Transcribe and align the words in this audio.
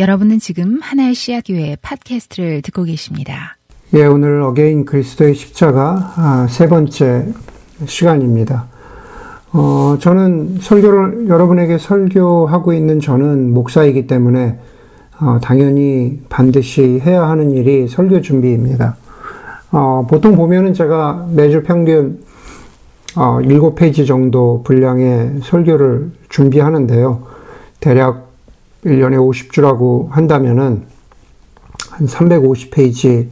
여러분은 0.00 0.38
지금 0.38 0.78
하나의 0.80 1.14
씨앗교회 1.14 1.76
팟캐스트를 1.82 2.62
듣고 2.62 2.84
계십니다. 2.84 3.58
예, 3.92 4.06
오늘 4.06 4.40
Again 4.40 4.86
그리스도의 4.86 5.34
십자가 5.34 6.14
아, 6.16 6.46
세 6.48 6.68
번째 6.68 7.26
시간입니다. 7.84 8.66
어, 9.52 9.98
저는 10.00 10.56
설교를 10.62 11.28
여러분에게 11.28 11.76
설교하고 11.76 12.72
있는 12.72 12.98
저는 12.98 13.52
목사이기 13.52 14.06
때문에 14.06 14.58
어, 15.20 15.38
당연히 15.42 16.22
반드시 16.30 16.98
해야 17.04 17.28
하는 17.28 17.50
일이 17.50 17.86
설교 17.86 18.22
준비입니다. 18.22 18.96
어, 19.70 20.06
보통 20.08 20.34
보면은 20.34 20.72
제가 20.72 21.26
매주 21.30 21.62
평균 21.62 22.22
어, 23.16 23.38
7페이지 23.42 24.06
정도 24.06 24.62
분량의 24.64 25.40
설교를 25.42 26.12
준비하는데요. 26.30 27.22
대략 27.80 28.29
1년에 28.84 29.16
50주라고 29.16 30.08
한다면은 30.10 30.84
한 31.90 32.06
350페이지 32.06 33.28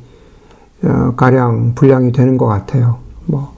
어, 0.83 1.15
가량 1.17 1.75
분량이 1.75 2.13
되는 2.13 2.37
것 2.37 2.47
같아요. 2.47 2.99
뭐 3.27 3.55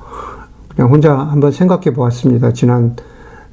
그냥 0.68 0.90
혼자 0.90 1.16
한번 1.16 1.52
생각해 1.52 1.92
보았습니다. 1.92 2.52
지난 2.52 2.96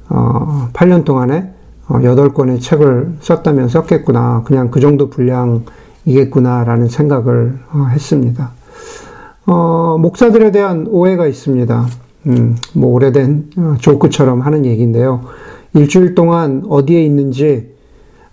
어, 0.08 0.68
8년 0.72 1.04
동안에 1.04 1.52
어, 1.88 1.98
8권의 1.98 2.60
책을 2.60 3.16
썼다면 3.20 3.68
썼겠구나. 3.68 4.42
그냥 4.44 4.70
그 4.70 4.80
정도 4.80 5.10
분량이겠구나라는 5.10 6.88
생각을 6.88 7.58
어, 7.72 7.86
했습니다. 7.90 8.52
어, 9.46 9.96
목사들에 9.98 10.50
대한 10.52 10.86
오해가 10.88 11.26
있습니다. 11.26 11.86
음, 12.26 12.56
뭐 12.74 12.92
오래된 12.94 13.50
어, 13.56 13.74
조크처럼 13.78 14.40
하는 14.42 14.64
얘기인데요. 14.64 15.22
일주일 15.74 16.14
동안 16.14 16.62
어디에 16.68 17.02
있는지 17.04 17.77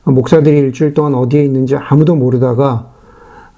목사들이 0.05 0.57
일주일 0.57 0.93
동안 0.93 1.15
어디에 1.15 1.43
있는지 1.43 1.75
아무도 1.75 2.15
모르다가 2.15 2.91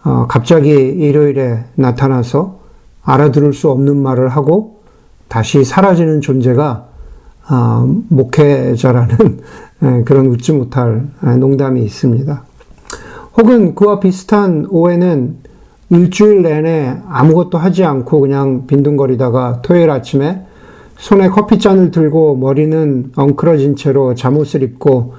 어, 0.03 0.25
갑자기 0.27 0.71
일요일에 0.71 1.65
나타나서 1.75 2.59
알아들을 3.03 3.53
수 3.53 3.69
없는 3.69 3.97
말을 3.97 4.29
하고 4.29 4.81
다시 5.27 5.63
사라지는 5.63 6.21
존재가 6.21 6.87
어, 7.49 7.95
목회자라는 8.09 9.41
그런 10.05 10.27
웃지 10.27 10.53
못할 10.53 11.07
농담이 11.21 11.83
있습니다. 11.83 12.43
혹은 13.37 13.75
그와 13.75 13.99
비슷한 13.99 14.65
오해는 14.69 15.37
일주일 15.89 16.41
내내 16.41 16.97
아무것도 17.07 17.57
하지 17.57 17.83
않고 17.83 18.19
그냥 18.21 18.67
빈둥거리다가 18.67 19.61
토요일 19.61 19.89
아침에 19.89 20.45
손에 20.97 21.29
커피잔을 21.29 21.91
들고 21.91 22.35
머리는 22.35 23.11
엉클어진 23.15 23.75
채로 23.75 24.15
잠옷을 24.15 24.63
입고 24.63 25.13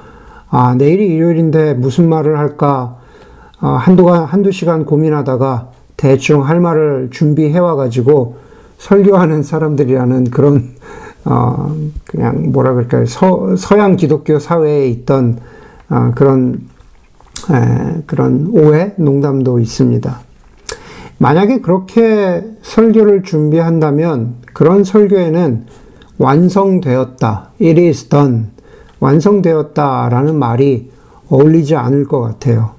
아, 0.51 0.75
내일이 0.75 1.07
일요일인데 1.07 1.75
무슨 1.75 2.09
말을 2.09 2.39
할까, 2.39 2.97
아, 3.61 3.71
한두, 3.71 4.09
한두 4.09 4.51
시간 4.51 4.85
고민하다가 4.85 5.71
대충 5.97 6.47
할 6.47 6.61
말을 6.61 7.09
준비해 7.11 7.59
와가지고 7.59 8.37
설교하는 8.79 9.43
사람들이라는 9.43 10.31
그런, 10.31 10.71
어, 11.25 11.75
그냥 12.07 12.53
뭐라 12.53 12.73
그럴까요. 12.75 13.05
서, 13.07 13.57
서양 13.57 13.97
기독교 13.97 14.39
사회에 14.39 14.89
있던, 14.89 15.39
어, 15.91 16.13
그런, 16.15 16.61
에, 17.51 18.03
그런 18.07 18.49
오해, 18.53 18.93
농담도 18.97 19.59
있습니다. 19.59 20.21
만약에 21.19 21.61
그렇게 21.61 22.45
설교를 22.63 23.25
준비한다면 23.25 24.37
그런 24.55 24.85
설교에는 24.85 25.67
완성되었다. 26.19 27.51
It 27.61 27.81
is 27.81 28.09
done. 28.09 28.47
완성되었다라는 29.01 30.35
말이 30.37 30.91
어울리지 31.29 31.77
않을 31.77 32.07
것 32.07 32.21
같아요. 32.21 32.71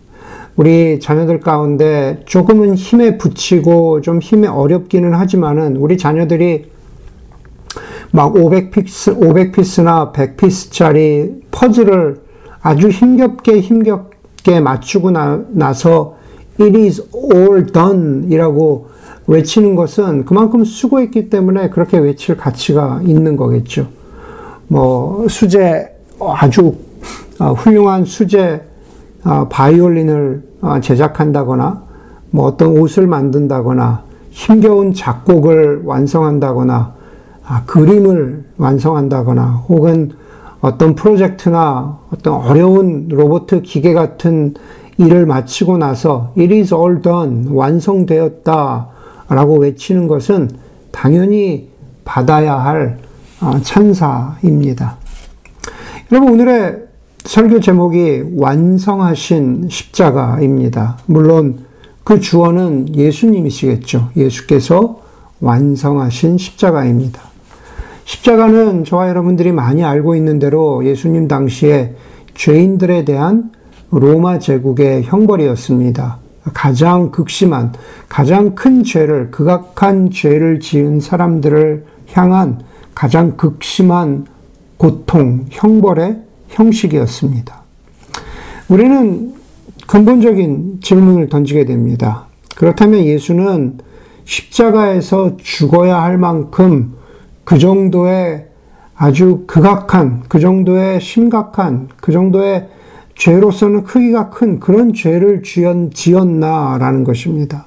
우리 0.55 0.99
자녀들 0.99 1.39
가운데 1.39 2.21
조금은 2.25 2.75
힘에 2.75 3.17
붙이고 3.17 4.01
좀 4.01 4.19
힘에 4.19 4.47
어렵기는 4.47 5.13
하지만은 5.13 5.77
우리 5.77 5.97
자녀들이 5.97 6.65
막 8.11 8.33
500피스, 8.33 9.19
500피스나 9.19 10.11
100피스짜리 10.11 11.41
퍼즐을 11.51 12.17
아주 12.61 12.89
힘겹게 12.89 13.61
힘겹게 13.61 14.59
맞추고 14.59 15.11
나, 15.11 15.41
나서 15.49 16.17
it 16.59 16.77
is 16.77 17.07
all 17.13 17.65
done 17.65 18.27
이라고 18.29 18.89
외치는 19.27 19.75
것은 19.75 20.25
그만큼 20.25 20.65
수고했기 20.65 21.29
때문에 21.29 21.69
그렇게 21.69 21.99
외칠 21.99 22.35
가치가 22.35 22.99
있는 23.05 23.37
거겠죠. 23.37 23.87
뭐, 24.67 25.27
수제 25.29 25.98
아주 26.21 26.75
어, 27.39 27.53
훌륭한 27.53 28.05
수제 28.05 28.61
어, 29.23 29.47
바이올린을 29.49 30.43
어, 30.61 30.79
제작한다거나 30.81 31.83
뭐 32.31 32.45
어떤 32.45 32.77
옷을 32.77 33.07
만든다거나 33.07 34.03
힘겨운 34.31 34.93
작곡을 34.93 35.81
완성한다거나 35.85 36.93
아, 37.45 37.63
그림을 37.65 38.45
완성한다거나 38.57 39.63
혹은 39.67 40.11
어떤 40.61 40.93
프로젝트나 40.93 41.97
어떤 42.13 42.33
어려운 42.33 43.07
로봇 43.09 43.47
기계 43.63 43.93
같은 43.93 44.53
일을 44.97 45.25
마치고 45.25 45.77
나서 45.77 46.33
it 46.37 46.53
is 46.53 46.73
all 46.73 47.01
done 47.01 47.47
완성되었다 47.49 48.87
라고 49.29 49.57
외치는 49.57 50.07
것은 50.07 50.49
당연히 50.91 51.69
받아야 52.03 52.55
할 52.55 52.97
찬사입니다. 53.63 54.97
여러분 56.11 56.33
오늘의 56.33 56.87
설교 57.23 57.59
제목이 57.59 58.23
완성하신 58.35 59.67
십자가입니다. 59.69 60.97
물론 61.05 61.59
그 62.03 62.19
주어는 62.19 62.95
예수님이시겠죠. 62.95 64.09
예수께서 64.17 65.01
완성하신 65.39 66.39
십자가입니다. 66.39 67.21
십자가는 68.05 68.85
저와 68.85 69.07
여러분들이 69.09 69.51
많이 69.51 69.83
알고 69.83 70.15
있는 70.15 70.39
대로 70.39 70.83
예수님 70.83 71.27
당시에 71.27 71.93
죄인들에 72.33 73.05
대한 73.05 73.51
로마 73.91 74.39
제국의 74.39 75.03
형벌이었습니다. 75.03 76.17
가장 76.55 77.11
극심한, 77.11 77.73
가장 78.07 78.55
큰 78.55 78.83
죄를, 78.83 79.29
극악한 79.29 80.09
죄를 80.09 80.59
지은 80.59 81.01
사람들을 81.01 81.85
향한 82.13 82.61
가장 82.95 83.37
극심한 83.37 84.25
고통, 84.79 85.45
형벌의 85.49 86.21
형식이었습니다. 86.47 87.61
우리는 88.69 89.33
근본적인 89.87 90.79
질문을 90.81 91.27
던지게 91.27 91.65
됩니다. 91.65 92.27
그렇다면 92.55 93.03
예수는 93.03 93.79
십자가에서 94.23 95.35
죽어야 95.37 96.01
할 96.01 96.17
만큼 96.17 96.93
그 97.43 97.59
정도의 97.59 98.45
아주 98.95 99.43
극악한, 99.47 100.23
그 100.29 100.39
정도의 100.39 101.01
심각한, 101.01 101.89
그 101.97 102.13
정도의 102.13 102.69
죄로서는 103.15 103.83
크기가 103.83 104.29
큰 104.29 104.61
그런 104.61 104.93
죄를 104.93 105.43
지었나라는 105.93 107.03
것입니다. 107.03 107.65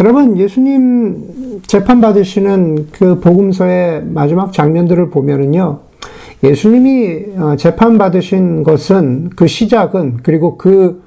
여러분, 0.00 0.38
예수님 0.38 1.60
재판받으시는 1.66 2.88
그 2.92 3.20
복음서의 3.20 4.04
마지막 4.06 4.54
장면들을 4.54 5.10
보면은요, 5.10 5.87
예수님이 6.42 7.36
어, 7.36 7.56
재판받으신 7.56 8.62
것은 8.62 9.30
그 9.30 9.46
시작은 9.46 10.18
그리고 10.22 10.56
그, 10.56 11.02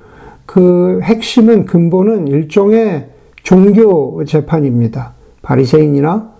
그 0.46 1.00
핵심은 1.04 1.66
근본은 1.66 2.28
일종의 2.28 3.08
종교 3.44 4.24
재판입니다. 4.26 5.14
바리새인이나 5.42 6.32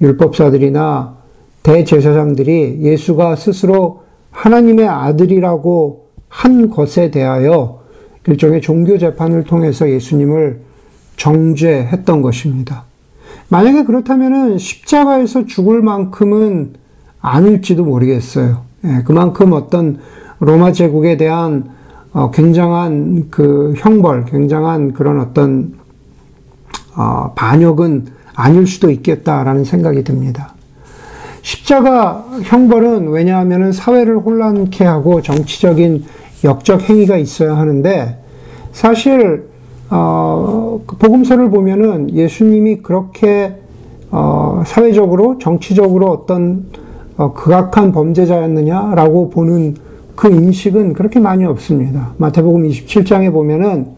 율법사들이나 0.00 1.16
대제사장들이 1.62 2.78
예수가 2.80 3.36
스스로 3.36 4.02
하나님의 4.30 4.88
아들이라고 4.88 6.06
한 6.28 6.70
것에 6.70 7.10
대하여 7.10 7.80
일종의 8.26 8.60
종교 8.60 8.98
재판을 8.98 9.44
통해서 9.44 9.88
예수님을 9.88 10.60
정죄했던 11.16 12.22
것입니다. 12.22 12.84
만약에 13.48 13.84
그렇다면 13.84 14.58
십자가에서 14.58 15.46
죽을 15.46 15.82
만큼은 15.82 16.74
아닐지도 17.20 17.84
모르겠어요. 17.84 18.62
예, 18.84 19.02
그만큼 19.04 19.52
어떤 19.52 19.98
로마 20.40 20.72
제국에 20.72 21.16
대한 21.16 21.70
어, 22.12 22.30
굉장한 22.30 23.28
그 23.30 23.74
형벌, 23.76 24.26
굉장한 24.26 24.92
그런 24.92 25.20
어떤 25.20 25.74
어, 26.96 27.32
반역은 27.34 28.06
아닐 28.34 28.66
수도 28.66 28.90
있겠다라는 28.90 29.64
생각이 29.64 30.04
듭니다. 30.04 30.54
십자가 31.42 32.24
형벌은 32.42 33.08
왜냐하면 33.08 33.72
사회를 33.72 34.18
혼란케 34.18 34.84
하고 34.84 35.22
정치적인 35.22 36.04
역적 36.44 36.88
행위가 36.88 37.16
있어야 37.16 37.56
하는데 37.56 38.22
사실 38.72 39.48
어, 39.90 40.82
그 40.86 40.96
복음서를 40.96 41.50
보면은 41.50 42.14
예수님이 42.14 42.78
그렇게 42.78 43.54
어, 44.10 44.62
사회적으로 44.66 45.38
정치적으로 45.38 46.10
어떤 46.10 46.66
어, 47.18 47.32
극악한 47.32 47.92
범죄자였느냐라고 47.92 49.28
보는 49.28 49.74
그 50.14 50.28
인식은 50.28 50.94
그렇게 50.94 51.20
많이 51.20 51.44
없습니다. 51.44 52.12
마태복음 52.16 52.62
27장에 52.62 53.32
보면은 53.32 53.88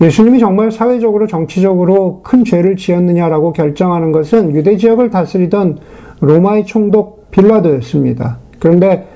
예수님이 0.00 0.38
정말 0.38 0.70
사회적으로 0.70 1.26
정치적으로 1.26 2.20
큰 2.22 2.44
죄를 2.44 2.76
지었느냐라고 2.76 3.52
결정하는 3.52 4.12
것은 4.12 4.54
유대 4.54 4.76
지역을 4.76 5.10
다스리던 5.10 5.78
로마의 6.20 6.66
총독 6.66 7.30
빌라도였습니다. 7.30 8.38
그런데 8.58 9.08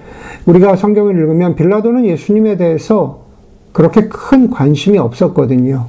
우리가 0.46 0.76
성경을 0.76 1.14
읽으면 1.16 1.56
빌라도는 1.56 2.06
예수님에 2.06 2.56
대해서 2.56 3.20
그렇게 3.72 4.08
큰 4.08 4.50
관심이 4.50 4.96
없었거든요. 4.96 5.86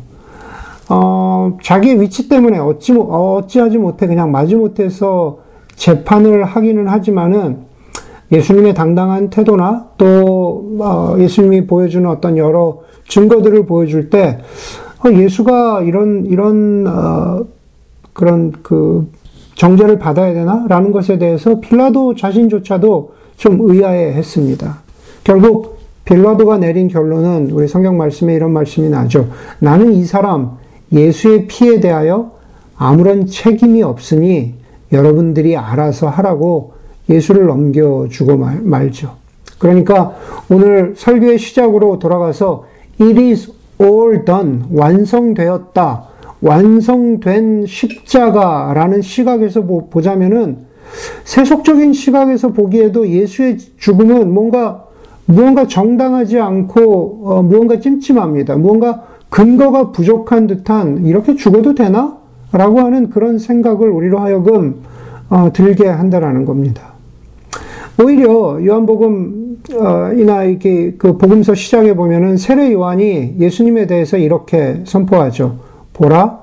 어, 0.89 1.57
자기의 1.61 2.01
위치 2.01 2.27
때문에 2.27 2.57
어찌, 2.57 2.93
어찌하지 2.93 3.77
못해 3.77 4.07
그냥 4.07 4.31
마지못해서 4.31 5.46
재판을 5.77 6.43
하기는 6.43 6.87
하지만은 6.87 7.59
예수님의 8.31 8.73
당당한 8.73 9.29
태도나 9.29 9.91
또 9.97 10.75
어, 10.79 11.15
예수님이 11.17 11.65
보여주는 11.65 12.07
어떤 12.09 12.37
여러 12.37 12.81
증거들을 13.07 13.65
보여줄 13.65 14.09
때 14.09 14.39
어, 15.05 15.09
예수가 15.09 15.83
이런 15.83 16.25
이런 16.25 16.85
어, 16.87 17.45
그런 18.11 18.51
그 18.63 19.09
정죄를 19.55 19.97
받아야 19.97 20.33
되나라는 20.33 20.91
것에 20.91 21.17
대해서 21.17 21.59
빌라도 21.59 22.15
자신조차도 22.15 23.11
좀 23.37 23.59
의아해했습니다. 23.61 24.81
결국 25.23 25.77
빌라도가 26.03 26.57
내린 26.57 26.87
결론은 26.87 27.51
우리 27.51 27.67
성경 27.67 27.97
말씀에 27.97 28.33
이런 28.33 28.51
말씀이 28.51 28.89
나죠. 28.89 29.29
나는 29.59 29.93
이 29.93 30.03
사람 30.05 30.57
예수의 30.91 31.47
피에 31.47 31.79
대하여 31.79 32.31
아무런 32.77 33.25
책임이 33.25 33.83
없으니 33.83 34.55
여러분들이 34.91 35.57
알아서 35.57 36.07
하라고 36.07 36.73
예수를 37.09 37.45
넘겨주고 37.45 38.37
말, 38.37 38.61
말죠. 38.61 39.15
그러니까 39.59 40.15
오늘 40.49 40.93
설교의 40.95 41.39
시작으로 41.39 41.99
돌아가서 41.99 42.65
It 43.01 43.19
is 43.19 43.51
all 43.81 44.25
done. 44.25 44.63
완성되었다. 44.71 46.03
완성된 46.41 47.65
십자가라는 47.65 49.01
시각에서 49.01 49.61
보자면은 49.61 50.67
세속적인 51.23 51.93
시각에서 51.93 52.49
보기에도 52.49 53.07
예수의 53.07 53.57
죽음은 53.77 54.33
뭔가 54.33 54.85
무언가 55.25 55.67
정당하지 55.67 56.39
않고 56.39 57.21
어, 57.25 57.43
무언가 57.43 57.79
찜찜합니다. 57.79 58.55
무언가 58.55 59.03
근거가 59.29 59.91
부족한 59.91 60.47
듯한 60.47 61.05
이렇게 61.05 61.35
죽어도 61.35 61.75
되나? 61.75 62.16
라고 62.51 62.79
하는 62.79 63.09
그런 63.09 63.39
생각을 63.39 63.89
우리로 63.89 64.19
하여금 64.19 64.81
어, 65.29 65.51
들게 65.51 65.87
한다라는 65.87 66.45
겁니다. 66.45 66.93
오히려 68.01 68.63
요한복음 68.63 69.57
어, 69.73 70.13
이나 70.13 70.43
이렇게 70.43 70.93
그 70.97 71.17
복음서 71.17 71.55
시작에 71.55 71.93
보면은 71.93 72.37
세례 72.37 72.71
요한이 72.71 73.35
예수님에 73.39 73.87
대해서 73.87 74.17
이렇게 74.17 74.81
선포하죠. 74.85 75.57
보라 75.93 76.39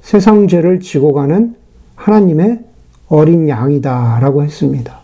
세상 0.00 0.48
죄를 0.48 0.80
지고 0.80 1.12
가는 1.12 1.54
하나님의 1.96 2.60
어린 3.08 3.48
양이다라고 3.48 4.42
했습니다. 4.44 5.00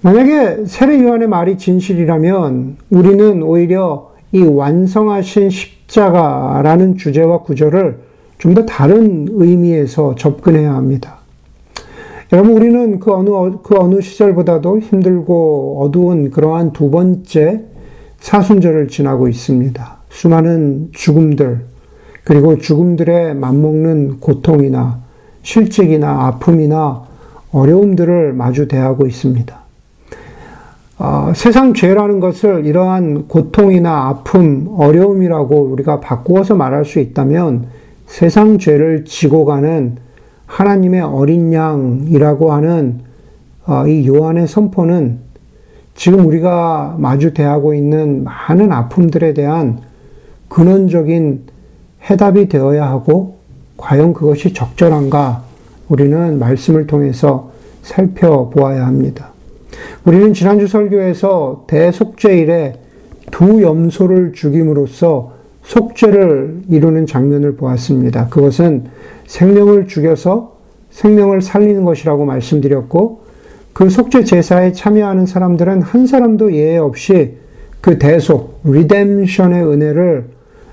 만약에 0.00 0.64
세례 0.66 1.02
요한의 1.02 1.28
말이 1.28 1.58
진실이라면 1.58 2.76
우리는 2.90 3.42
오히려 3.42 4.12
이 4.32 4.42
완성하신 4.42 5.50
십자가라는 5.50 6.96
주제와 6.96 7.42
구절을 7.42 8.11
좀 8.42 8.54
더 8.54 8.66
다른 8.66 9.28
의미에서 9.30 10.16
접근해야 10.16 10.74
합니다. 10.74 11.18
여러분, 12.32 12.56
우리는 12.56 12.98
그 12.98 13.12
어느, 13.12 13.30
그 13.62 13.76
어느 13.78 14.00
시절보다도 14.00 14.80
힘들고 14.80 15.80
어두운 15.80 16.30
그러한 16.30 16.72
두 16.72 16.90
번째 16.90 17.62
사순절을 18.18 18.88
지나고 18.88 19.28
있습니다. 19.28 19.96
수많은 20.10 20.88
죽음들, 20.92 21.60
그리고 22.24 22.58
죽음들의 22.58 23.36
맞먹는 23.36 24.18
고통이나 24.18 24.98
실직이나 25.42 26.26
아픔이나 26.26 27.04
어려움들을 27.52 28.32
마주 28.32 28.66
대하고 28.66 29.06
있습니다. 29.06 29.56
어, 30.98 31.32
세상 31.36 31.74
죄라는 31.74 32.18
것을 32.18 32.66
이러한 32.66 33.28
고통이나 33.28 34.08
아픔, 34.08 34.68
어려움이라고 34.76 35.60
우리가 35.62 36.00
바꾸어서 36.00 36.56
말할 36.56 36.84
수 36.84 36.98
있다면 36.98 37.81
세상 38.12 38.58
죄를 38.58 39.06
지고 39.06 39.46
가는 39.46 39.96
하나님의 40.44 41.00
어린 41.00 41.50
양이라고 41.50 42.52
하는 42.52 43.00
어, 43.64 43.86
이 43.86 44.06
요한의 44.06 44.48
선포는 44.48 45.20
지금 45.94 46.26
우리가 46.26 46.96
마주 46.98 47.32
대하고 47.32 47.72
있는 47.72 48.22
많은 48.22 48.70
아픔들에 48.70 49.32
대한 49.32 49.80
근원적인 50.50 51.44
해답이 52.10 52.50
되어야 52.50 52.86
하고 52.86 53.38
과연 53.78 54.12
그것이 54.12 54.52
적절한가 54.52 55.44
우리는 55.88 56.38
말씀을 56.38 56.86
통해서 56.86 57.50
살펴보아야 57.80 58.86
합니다. 58.86 59.30
우리는 60.04 60.34
지난주 60.34 60.68
설교에서 60.68 61.64
대속죄일에 61.66 62.74
두 63.30 63.62
염소를 63.62 64.34
죽임으로써 64.34 65.32
속죄를 65.62 66.62
이루는 66.68 67.06
장면을 67.06 67.56
보았습니다. 67.56 68.28
그것은 68.28 68.84
생명을 69.26 69.86
죽여서 69.88 70.56
생명을 70.90 71.40
살리는 71.40 71.84
것이라고 71.84 72.24
말씀드렸고, 72.24 73.22
그 73.72 73.88
속죄 73.88 74.24
제사에 74.24 74.72
참여하는 74.72 75.24
사람들은 75.26 75.82
한 75.82 76.06
사람도 76.06 76.52
예외 76.52 76.76
없이 76.76 77.38
그 77.80 77.98
대속, 77.98 78.60
리뎀션의 78.64 79.64
은혜를 79.64 80.26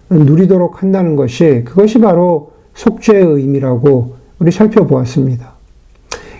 누리도록 0.10 0.82
한다는 0.82 1.16
것이 1.16 1.64
그것이 1.66 2.00
바로 2.00 2.52
속죄의 2.74 3.24
의미라고 3.24 4.16
우리 4.40 4.52
살펴보았습니다. 4.52 5.54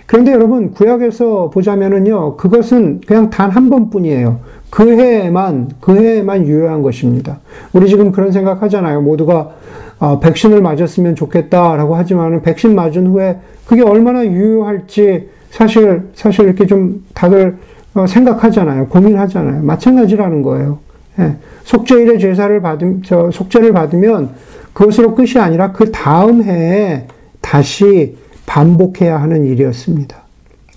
그런데 0.06 0.32
여러분, 0.32 0.72
구약에서 0.72 1.50
보자면은요, 1.50 2.36
그것은 2.36 3.00
그냥 3.06 3.30
단 3.30 3.50
한 3.50 3.70
번뿐이에요. 3.70 4.40
그 4.70 4.88
해에만, 4.88 5.70
그 5.80 5.96
해에만 5.96 6.46
유효한 6.46 6.82
것입니다. 6.82 7.40
우리 7.72 7.88
지금 7.88 8.12
그런 8.12 8.32
생각 8.32 8.62
하잖아요. 8.62 9.00
모두가, 9.02 9.50
어, 9.98 10.20
백신을 10.20 10.62
맞았으면 10.62 11.16
좋겠다라고 11.16 11.96
하지만은, 11.96 12.42
백신 12.42 12.74
맞은 12.74 13.08
후에 13.08 13.38
그게 13.66 13.82
얼마나 13.82 14.24
유효할지 14.24 15.28
사실, 15.50 16.08
사실 16.14 16.46
이렇게 16.46 16.66
좀 16.66 17.04
다들 17.14 17.58
어, 17.94 18.06
생각하잖아요. 18.06 18.86
고민하잖아요. 18.86 19.62
마찬가지라는 19.62 20.42
거예요. 20.42 20.78
예. 21.18 21.36
속죄일의 21.64 22.20
제사를 22.20 22.60
받음, 22.62 23.02
저, 23.04 23.30
속죄를 23.32 23.72
받으면 23.72 24.30
그것으로 24.72 25.14
끝이 25.14 25.38
아니라 25.38 25.72
그 25.72 25.90
다음 25.90 26.42
해에 26.42 27.06
다시 27.40 28.16
반복해야 28.46 29.20
하는 29.20 29.44
일이었습니다. 29.44 30.16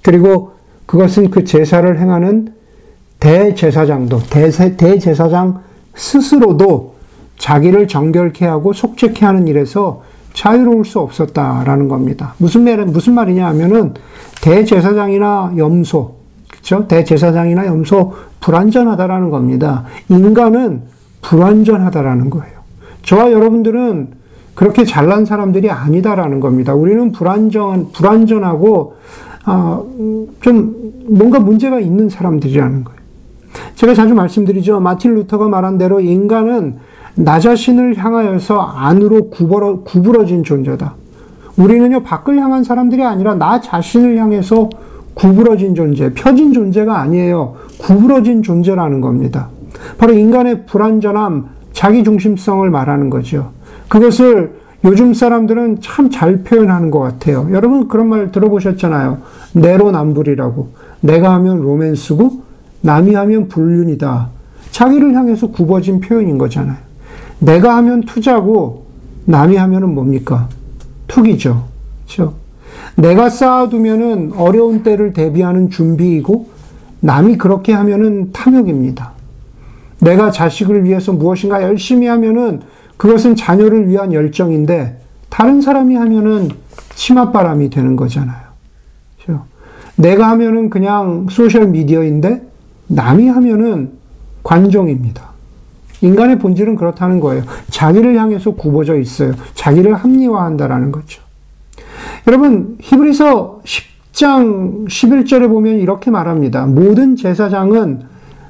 그리고 0.01 0.51
그것은 0.85 1.29
그 1.29 1.43
제사를 1.43 2.00
행하는 2.00 2.52
대제사장도, 3.24 4.20
대세, 4.30 4.75
대제사장 4.75 5.62
스스로도 5.96 6.96
자기를 7.38 7.88
정결케 7.88 8.46
하고 8.46 8.74
속죄케 8.74 9.25
하는 9.25 9.48
일에서 9.48 10.01
자유로울 10.34 10.84
수 10.84 11.00
없었다라는 11.00 11.88
겁니다. 11.88 12.34
무슨 12.38 12.65
말, 12.65 12.86
무슨 12.86 13.13
말이냐 13.13 13.48
하면은 13.48 13.94
대제사장이나 14.42 15.53
염소, 15.56 16.15
그쵸? 16.51 16.86
대제사장이나 16.89 17.65
염소 17.65 18.13
불완전하다라는 18.42 19.30
겁니다. 19.30 19.86
인간은 20.10 20.82
불완전하다라는 21.22 22.30
거예요. 22.30 22.56
저와 23.03 23.32
여러분들은 23.32 24.10
그렇게 24.53 24.84
잘난 24.84 25.25
사람들이 25.25 25.72
아니다라는 25.72 26.42
겁니다. 26.42 26.74
우리는 26.74 27.13
불안전, 27.13 27.94
불안전하고, 27.94 28.96
아, 29.46 29.82
좀 30.42 30.92
뭔가 31.08 31.39
문제가 31.39 31.80
있는 31.80 32.10
사람들이라는 32.10 32.84
거예요. 32.84 33.02
제가 33.75 33.93
자주 33.93 34.13
말씀드리죠. 34.13 34.79
마틴 34.79 35.15
루터가 35.15 35.48
말한 35.48 35.77
대로 35.77 36.00
인간은 36.00 36.77
나 37.15 37.39
자신을 37.39 37.98
향하여서 37.98 38.60
안으로 38.60 39.29
구부러, 39.29 39.81
구부러진 39.81 40.43
존재다. 40.43 40.95
우리는요, 41.57 42.03
밖을 42.03 42.39
향한 42.39 42.63
사람들이 42.63 43.03
아니라 43.03 43.36
나 43.36 43.62
자신을 43.62 44.17
향해서 44.17 44.69
구부러진 45.13 45.75
존재, 45.75 46.12
펴진 46.13 46.53
존재가 46.53 47.00
아니에요. 47.00 47.55
구부러진 47.79 48.41
존재라는 48.41 49.01
겁니다. 49.01 49.50
바로 49.98 50.13
인간의 50.13 50.65
불완전함, 50.65 51.50
자기중심성을 51.74 52.67
말하는 52.69 53.10
거죠. 53.10 53.51
그것을 53.89 54.63
요즘 54.86 55.13
사람들은 55.13 55.77
참 55.81 56.10
잘 56.10 56.43
표현하는 56.43 56.91
것 56.91 57.00
같아요. 57.00 57.48
여러분 57.51 57.88
그런 57.88 58.07
말 58.10 58.31
들어보셨잖아요. 58.31 59.19
내로남불이라고. 59.53 60.69
내가 61.01 61.33
하면 61.36 61.62
로맨스고 61.62 62.42
남이 62.83 63.15
하면 63.15 63.47
불륜이다. 63.47 64.29
자기를 64.71 65.15
향해서 65.15 65.47
굽어진 65.47 66.01
표현인 66.01 66.37
거잖아요. 66.37 66.77
내가 67.39 67.77
하면 67.77 68.01
투자고 68.01 68.85
남이 69.25 69.55
하면은 69.55 69.95
뭡니까? 69.95 70.49
투기죠. 71.07 71.65
그렇죠? 72.05 72.35
내가 72.95 73.29
쌓아두면은 73.29 74.33
어려운 74.35 74.83
때를 74.83 75.13
대비하는 75.13 75.69
준비이고 75.69 76.49
남이 76.99 77.37
그렇게 77.37 77.73
하면은 77.73 78.31
탐욕입니다. 78.33 79.13
내가 79.99 80.31
자식을 80.31 80.83
위해서 80.83 81.13
무엇인가 81.13 81.63
열심히 81.63 82.07
하면은 82.07 82.61
그것은 82.97 83.35
자녀를 83.35 83.87
위한 83.87 84.11
열정인데 84.11 84.99
다른 85.29 85.61
사람이 85.61 85.95
하면은 85.95 86.49
치맛바람이 86.95 87.69
되는 87.69 87.95
거잖아요. 87.95 88.43
그렇죠? 89.23 89.45
내가 89.95 90.29
하면은 90.31 90.69
그냥 90.69 91.27
소셜 91.29 91.67
미디어인데 91.67 92.52
남이 92.95 93.27
하면은 93.27 93.91
관종입니다. 94.43 95.33
인간의 96.01 96.39
본질은 96.39 96.75
그렇다는 96.75 97.19
거예요. 97.19 97.43
자기를 97.69 98.17
향해서 98.17 98.51
굽어져 98.55 98.97
있어요. 98.97 99.33
자기를 99.55 99.93
합리화한다라는 99.95 100.91
거죠. 100.91 101.21
여러분, 102.27 102.77
히브리서 102.81 103.62
10장 103.63 104.88
11절에 104.88 105.47
보면 105.47 105.79
이렇게 105.79 106.12
말합니다. 106.12 106.65
모든 106.65 107.15
제사장은 107.15 108.01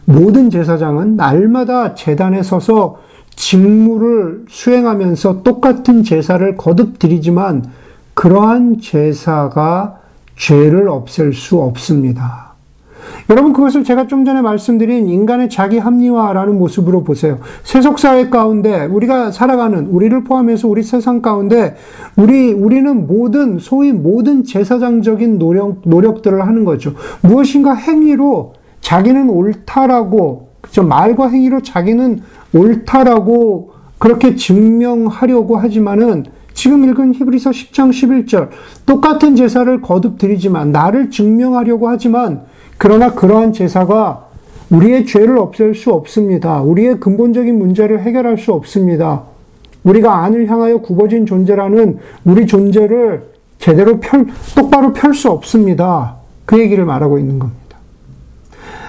모든 0.06 0.50
제사장은 0.50 1.16
날마다 1.16 1.96
재단에 1.96 2.44
서서 2.44 2.98
직무를 3.36 4.46
수행하면서 4.50 5.44
똑같은 5.44 6.04
제사를 6.04 6.58
거듭 6.58 7.00
드리지만 7.00 7.66
그러한 8.14 8.80
제사가 8.80 10.00
죄를 10.36 10.90
없앨 10.90 11.34
수 11.34 11.60
없습니다. 11.60 12.53
여러분 13.30 13.54
그것을 13.54 13.84
제가 13.84 14.08
좀 14.08 14.26
전에 14.26 14.42
말씀드린 14.42 15.08
인간의 15.08 15.50
자기 15.50 15.78
합리화라는 15.78 16.58
모습으로 16.58 17.04
보세요. 17.04 17.40
세속 17.64 18.00
사회 18.00 18.30
가운데 18.30 18.86
우리가 18.86 19.32
살아가는 19.32 19.88
우리를 19.88 20.24
포함해서 20.24 20.68
우리 20.68 20.84
세상 20.84 21.22
가운데 21.22 21.76
우리 22.16 22.52
우리는 22.52 23.08
모든 23.08 23.60
소위 23.60 23.92
모든 23.92 24.44
제사장적인 24.44 25.40
노력 25.40 25.82
노력들을 25.84 26.46
하는 26.46 26.66
거죠. 26.66 26.94
무엇인가 27.22 27.74
행위로 27.74 28.54
자기는 28.82 29.30
옳다라고 29.30 30.50
그죠 30.62 30.84
말과 30.84 31.30
행위로 31.30 31.62
자기는 31.62 32.20
옳다라고 32.54 33.72
그렇게 33.98 34.36
증명하려고 34.36 35.58
하지만은 35.58 36.26
지금 36.54 36.84
읽은 36.86 37.14
히브리서 37.14 37.50
10장 37.50 37.90
11절 37.90 38.50
똑같은 38.86 39.36
제사를 39.36 39.82
거듭 39.82 40.18
드리지만 40.18 40.72
나를 40.72 41.10
증명하려고 41.10 41.90
하지만 41.90 42.44
그러나 42.78 43.14
그러한 43.14 43.54
제사가 43.54 44.28
우리의 44.70 45.06
죄를 45.06 45.38
없앨 45.38 45.76
수 45.76 45.92
없습니다. 45.92 46.62
우리의 46.62 47.00
근본적인 47.00 47.58
문제를 47.58 48.02
해결할 48.02 48.38
수 48.38 48.54
없습니다. 48.54 49.24
우리가 49.84 50.24
안을 50.24 50.48
향하여 50.50 50.78
굽어진 50.78 51.26
존재라는 51.26 52.00
우리 52.24 52.48
존재를 52.48 53.34
제대로 53.60 54.00
펼, 54.00 54.26
똑바로 54.56 54.94
펼 54.94 55.14
수 55.14 55.30
없습니다. 55.30 56.16
그 56.46 56.60
얘기를 56.60 56.86
말하고 56.86 57.18
있는 57.18 57.40
겁니다. 57.40 57.64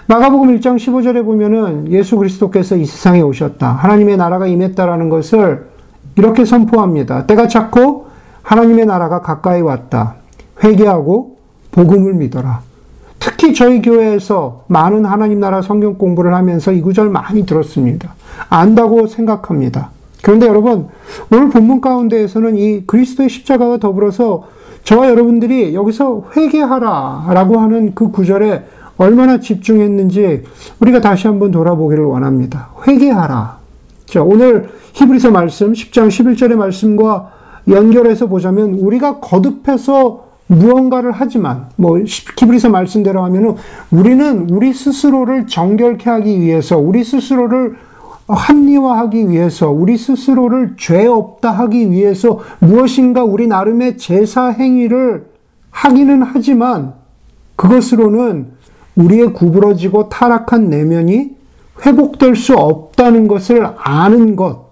마가복음 0.07 0.57
1장 0.59 0.77
15절에 0.77 1.25
보면은 1.25 1.91
예수 1.91 2.17
그리스도께서 2.17 2.77
이 2.77 2.85
세상에 2.85 3.21
오셨다. 3.21 3.73
하나님의 3.73 4.17
나라가 4.17 4.47
임했다라는 4.47 5.09
것을 5.09 5.67
이렇게 6.17 6.45
선포합니다. 6.45 7.27
때가 7.27 7.49
찼고 7.49 8.07
하나님의 8.43 8.87
나라가 8.87 9.21
가까이 9.21 9.61
왔다. 9.61 10.17
회개하고 10.63 11.37
복음을 11.73 12.15
믿어라. 12.15 12.61
특히 13.19 13.55
저희 13.55 13.81
교회에서 13.81 14.65
많은 14.69 15.07
하나님 15.07 15.41
나라 15.41 15.63
성경 15.63 15.95
공부를 15.97 16.35
하면서 16.35 16.73
이 16.73 16.83
구절 16.83 17.09
많이 17.09 17.47
들었습니다. 17.47 18.15
안다고 18.51 19.07
생각합니다. 19.07 19.91
그런데 20.23 20.47
여러분, 20.47 20.89
오늘 21.33 21.49
본문 21.51 21.81
가운데에서는 21.81 22.57
이 22.57 22.87
그리스도의 22.87 23.29
십자가와 23.29 23.79
더불어서 23.79 24.45
저와 24.85 25.09
여러분들이 25.09 25.75
여기서 25.75 26.25
회개하라 26.37 27.27
라고 27.31 27.59
하는 27.59 27.95
그 27.95 28.11
구절에 28.11 28.65
얼마나 28.97 29.41
집중했는지 29.41 30.45
우리가 30.81 31.01
다시 31.01 31.27
한번 31.27 31.51
돌아보기를 31.51 32.05
원합니다. 32.05 32.71
회개하라. 32.87 33.64
자, 34.15 34.23
오늘 34.23 34.69
히브리서 34.93 35.33
말씀 35.33 35.73
10장 35.73 36.07
11절의 36.07 36.55
말씀과 36.55 37.33
연결해서 37.67 38.29
보자면 38.29 38.75
우리가 38.75 39.19
거듭해서 39.19 40.27
무언가를 40.47 41.11
하지만 41.11 41.67
뭐 41.75 41.99
히브리서 41.99 42.69
말씀대로 42.69 43.25
하면은 43.25 43.57
우리는 43.91 44.49
우리 44.51 44.73
스스로를 44.73 45.49
정결케 45.49 46.09
하기 46.09 46.41
위해서 46.41 46.79
우리 46.79 47.03
스스로를 47.03 47.75
합리화하기 48.29 49.31
위해서 49.31 49.69
우리 49.73 49.99
스스로를 49.99 50.75
죄 50.79 51.07
없다 51.07 51.51
하기 51.51 51.91
위해서 51.91 52.39
무엇인가 52.61 53.25
우리 53.25 53.49
나름의 53.49 53.99
제사 53.99 54.47
행위를 54.47 55.27
하기는 55.73 56.23
하지만 56.23 56.93
그것으로는 57.57 58.47
우리의 58.95 59.33
구부러지고 59.33 60.09
타락한 60.09 60.71
내면이 60.71 61.35
회복될 61.85 62.37
수 62.37 62.55
없다는 62.55 63.29
것을 63.29 63.69
아는 63.77 64.37
것 64.37 64.71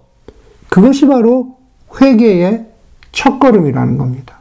그것이 0.69 1.07
바로 1.07 1.57
회개의 2.01 2.65
첫걸음이라는 3.11 3.97
겁니다. 3.97 4.39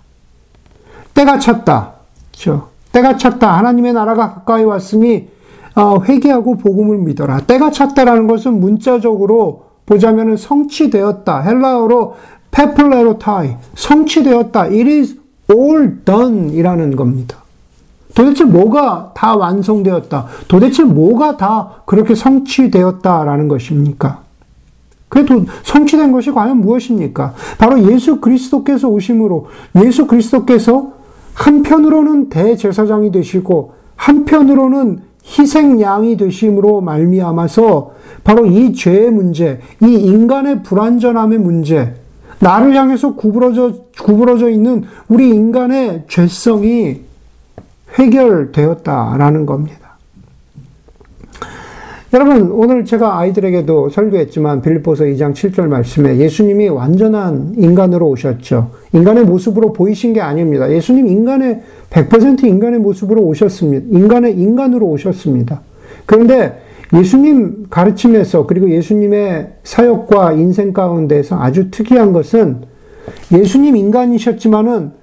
때가 1.14 1.38
찼다. 1.38 1.92
그렇죠? 2.30 2.68
때가 2.92 3.16
찼다. 3.16 3.58
하나님의 3.58 3.92
나라가 3.92 4.34
가까이 4.34 4.64
왔으니 4.64 5.28
어, 5.74 6.02
회개하고 6.02 6.56
복음을 6.56 6.98
믿어라. 6.98 7.40
때가 7.40 7.70
찼다라는 7.70 8.26
것은 8.26 8.60
문자적으로 8.60 9.66
보자면 9.86 10.36
성취되었다. 10.36 11.40
헬라어로 11.42 12.16
페플레로타이 12.50 13.56
성취되었다. 13.74 14.62
It 14.62 14.90
is 14.90 15.18
all 15.50 16.04
done 16.04 16.52
이라는 16.54 16.96
겁니다. 16.96 17.41
도대체 18.14 18.44
뭐가 18.44 19.12
다 19.14 19.36
완성되었다. 19.36 20.26
도대체 20.48 20.84
뭐가 20.84 21.36
다 21.36 21.82
그렇게 21.86 22.14
성취되었다라는 22.14 23.48
것입니까? 23.48 24.20
그래도 25.08 25.44
성취된 25.62 26.12
것이 26.12 26.30
과연 26.30 26.58
무엇입니까? 26.58 27.34
바로 27.58 27.82
예수 27.90 28.20
그리스도께서 28.20 28.88
오심으로 28.88 29.46
예수 29.84 30.06
그리스도께서 30.06 30.92
한편으로는 31.34 32.28
대제사장이 32.28 33.12
되시고 33.12 33.74
한편으로는 33.96 35.00
희생양이 35.24 36.16
되심으로 36.16 36.80
말미암아서 36.80 37.90
바로 38.24 38.46
이 38.46 38.72
죄의 38.72 39.10
문제, 39.10 39.60
이 39.82 39.86
인간의 39.86 40.62
불완전함의 40.62 41.38
문제, 41.38 41.94
나를 42.40 42.74
향해서 42.74 43.14
구부러져 43.14 43.72
구부러져 44.00 44.48
있는 44.48 44.84
우리 45.08 45.28
인간의 45.28 46.04
죄성이 46.08 47.02
해결되었다라는 47.94 49.46
겁니다. 49.46 49.82
여러분, 52.14 52.50
오늘 52.50 52.84
제가 52.84 53.18
아이들에게도 53.18 53.88
설교했지만 53.88 54.60
빌립보서 54.60 55.04
2장 55.04 55.32
7절 55.32 55.66
말씀에 55.68 56.18
예수님이 56.18 56.68
완전한 56.68 57.54
인간으로 57.56 58.06
오셨죠. 58.08 58.70
인간의 58.92 59.24
모습으로 59.24 59.72
보이신 59.72 60.12
게 60.12 60.20
아닙니다. 60.20 60.70
예수님 60.70 61.06
인간의 61.06 61.62
100% 61.88 62.44
인간의 62.44 62.80
모습으로 62.80 63.22
오셨습니다. 63.22 63.86
인간의 63.98 64.38
인간으로 64.38 64.86
오셨습니다. 64.88 65.62
그런데 66.04 66.60
예수님 66.94 67.68
가르침에서 67.70 68.46
그리고 68.46 68.70
예수님의 68.70 69.54
사역과 69.64 70.32
인생 70.32 70.74
가운데서 70.74 71.40
아주 71.40 71.70
특이한 71.70 72.12
것은 72.12 72.58
예수님 73.32 73.74
인간이셨지만은 73.74 75.01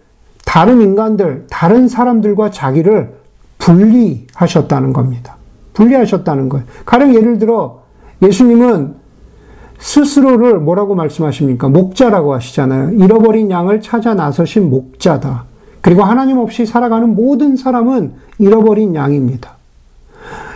다른 0.50 0.82
인간들, 0.82 1.46
다른 1.48 1.88
사람들과 1.88 2.50
자기를 2.50 3.13
분리하셨다는 3.60 4.94
겁니다. 4.94 5.36
분리하셨다는 5.75 6.50
거예요. 6.50 6.65
가령 6.86 7.13
예를 7.13 7.38
들어 7.38 7.84
예수님은 8.24 8.96
스스로를 9.77 10.60
뭐라고 10.60 10.96
말씀하십니까? 10.96 11.70
목자라고 11.70 12.34
하시잖아요. 12.34 12.94
잃어버린 12.94 13.51
양을 13.51 13.82
찾아 13.82 14.15
나서신 14.15 14.72
목자다. 14.72 15.44
그리고 15.82 16.01
하나님 16.01 16.39
없이 16.39 16.65
살아가는 16.65 17.15
모든 17.15 17.56
사람은 17.56 18.13
잃어버린 18.39 18.96
양입니다. 18.96 19.51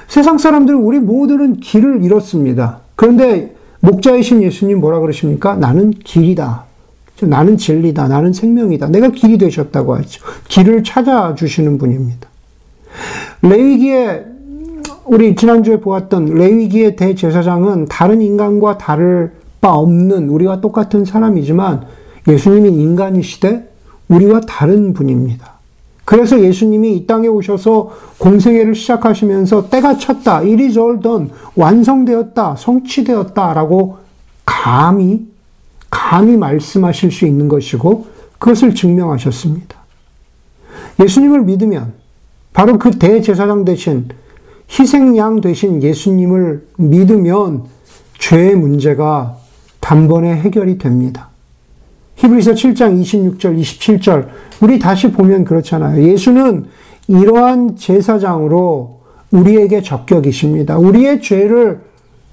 세상 0.07 0.39
사람들 0.39 0.73
우리 0.73 0.97
모두는 0.97 1.57
길을 1.57 2.03
잃었습니다. 2.03 2.79
그런데 2.95 3.55
목자이신 3.81 4.41
예수님 4.41 4.79
뭐라 4.79 5.01
그러십니까? 5.01 5.55
나는 5.55 5.91
길이다. 5.91 6.63
나는 7.22 7.58
진리다. 7.58 8.08
나는 8.08 8.34
생명이다. 8.34 8.89
내가 8.89 9.10
길이 9.10 9.38
되셨다고 9.38 9.96
하죠. 9.98 10.24
길을 10.48 10.84
찾아주시는 10.84 11.77
분입니다. 11.77 12.27
레위기에 13.41 14.25
우리 15.05 15.36
지난주에 15.36 15.79
보았던 15.79 16.25
레위기의 16.25 16.96
대제사장은 16.96 17.86
다른 17.86 18.22
인간과 18.22 18.77
다를 18.77 19.34
바 19.62 19.74
없는 19.74 20.29
우리와 20.29 20.62
똑같은 20.62 21.05
사람이지만 21.05 21.86
예수님이 22.27 22.70
인간이시되 22.70 23.70
우리와 24.10 24.41
다른 24.41 24.93
분입니다. 24.93 25.53
그래서 26.05 26.39
예수님이 26.41 26.98
이 26.98 27.08
땅에 27.08 27.27
오셔서 27.27 27.91
공생애를 28.17 28.75
시작하시면서 28.75 29.70
때가 29.70 29.98
찼다, 29.98 30.41
일이 30.41 30.74
절던 30.74 31.32
완성되었다, 31.55 32.55
성취되었다라고 32.58 33.98
감히 34.46 35.32
감히 35.93 36.35
말씀하실 36.38 37.12
수 37.12 37.27
있는 37.27 37.47
것이고 37.47 38.07
그것을 38.39 38.73
증명하셨습니다. 38.73 39.77
예수님을 41.00 41.43
믿으면 41.43 41.93
바로 42.51 42.79
그 42.79 42.89
대제사장 42.97 43.63
대신 43.63 44.09
희생양 44.71 45.41
되신 45.41 45.83
예수님을 45.83 46.65
믿으면 46.77 47.65
죄의 48.17 48.55
문제가 48.55 49.38
단번에 49.81 50.35
해결이 50.35 50.79
됩니다. 50.79 51.29
히브리서 52.15 52.53
7장 52.53 53.00
26절, 53.00 53.59
27절, 53.59 54.29
우리 54.62 54.79
다시 54.79 55.12
보면 55.12 55.43
그렇잖아요. 55.43 56.03
예수는 56.12 56.65
이러한 57.07 57.75
제사장으로 57.75 59.01
우리에게 59.29 59.81
적격이십니다. 59.83 60.77
우리의 60.77 61.21
죄를 61.21 61.81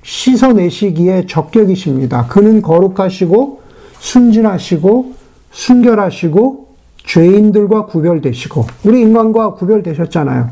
씻어내시기에 0.03 1.27
적격이십니다. 1.27 2.27
그는 2.27 2.63
거룩하시고, 2.63 3.61
순진하시고, 3.99 5.15
순결하시고, 5.51 6.69
죄인들과 7.05 7.87
구별되시고, 7.87 8.67
우리 8.85 9.01
인간과 9.01 9.55
구별되셨잖아요. 9.55 10.51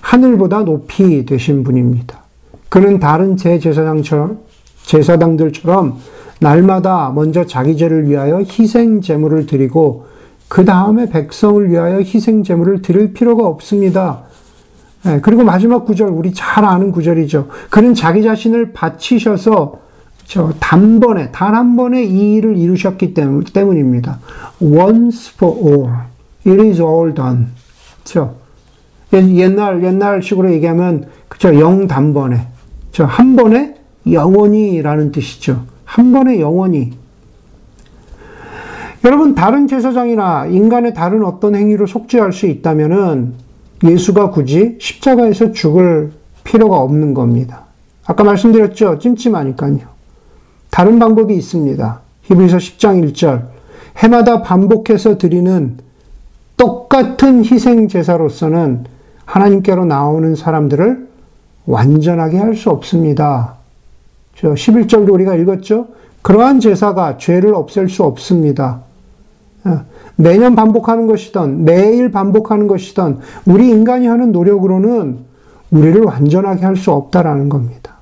하늘보다 0.00 0.64
높이 0.64 1.24
되신 1.24 1.64
분입니다. 1.64 2.22
그는 2.68 2.98
다른 2.98 3.36
제제사장처럼, 3.36 4.38
제사장들처럼 4.84 5.98
날마다 6.40 7.10
먼저 7.14 7.44
자기 7.44 7.76
죄를 7.76 8.08
위하여 8.08 8.38
희생 8.38 9.00
제물을 9.00 9.46
드리고 9.46 10.06
그 10.48 10.64
다음에 10.64 11.08
백성을 11.10 11.70
위하여 11.70 11.98
희생 11.98 12.42
제물을 12.42 12.82
드릴 12.82 13.12
필요가 13.12 13.46
없습니다. 13.46 14.22
예, 15.08 15.20
그리고 15.20 15.44
마지막 15.44 15.84
구절 15.84 16.08
우리 16.08 16.32
잘 16.34 16.64
아는 16.64 16.92
구절이죠. 16.92 17.48
그는 17.70 17.94
자기 17.94 18.22
자신을 18.22 18.72
바치셔서 18.72 19.80
저 20.24 20.52
단번에 20.60 21.30
단 21.32 21.54
한 21.54 21.76
번에 21.76 22.04
이 22.04 22.34
일을 22.34 22.56
이루셨기 22.56 23.14
때문 23.14 23.76
입니다. 23.78 24.18
Once 24.60 25.32
for 25.34 25.56
all, 25.58 25.92
it 26.46 26.60
is 26.60 26.80
all 26.80 27.14
done. 27.14 27.46
그렇죠? 28.04 28.34
옛날 29.12 29.82
옛날식으로 29.82 30.52
얘기하면 30.52 31.06
그죠 31.28 31.58
영 31.58 31.86
단번에 31.86 32.46
저한 32.92 33.36
번에 33.36 33.76
영원히라는 34.10 35.12
뜻이죠. 35.12 35.64
한 35.84 36.12
번에 36.12 36.40
영원히. 36.40 36.92
여러분, 39.04 39.34
다른 39.34 39.66
제사장이나 39.66 40.46
인간의 40.46 40.92
다른 40.92 41.24
어떤 41.24 41.54
행위로 41.54 41.86
속죄할 41.86 42.32
수 42.32 42.46
있다면은 42.46 43.34
예수가 43.84 44.30
굳이 44.30 44.76
십자가에서 44.80 45.52
죽을 45.52 46.12
필요가 46.44 46.78
없는 46.78 47.14
겁니다. 47.14 47.64
아까 48.06 48.24
말씀드렸죠? 48.24 48.98
찜찜하니까요. 48.98 49.80
다른 50.70 50.98
방법이 50.98 51.34
있습니다. 51.34 52.00
히브리서 52.22 52.56
10장 52.56 53.12
1절. 53.12 53.46
해마다 53.98 54.42
반복해서 54.42 55.18
드리는 55.18 55.76
똑같은 56.56 57.44
희생 57.44 57.88
제사로서는 57.88 58.84
하나님께로 59.24 59.84
나오는 59.84 60.34
사람들을 60.34 61.08
완전하게 61.66 62.38
할 62.38 62.54
수 62.54 62.70
없습니다. 62.70 63.54
저 64.34 64.54
11절도 64.54 65.12
우리가 65.12 65.34
읽었죠? 65.36 65.88
그러한 66.22 66.60
제사가 66.60 67.18
죄를 67.18 67.54
없앨 67.54 67.88
수 67.88 68.04
없습니다. 68.04 68.80
어, 70.18 70.22
매년 70.22 70.56
반복하는 70.56 71.06
것이든 71.06 71.64
매일 71.64 72.10
반복하는 72.10 72.66
것이든 72.66 73.18
우리 73.46 73.68
인간이 73.68 74.06
하는 74.06 74.32
노력으로는 74.32 75.18
우리를 75.70 76.02
완전하게 76.02 76.64
할 76.64 76.76
수 76.76 76.92
없다라는 76.92 77.48
겁니다. 77.48 77.94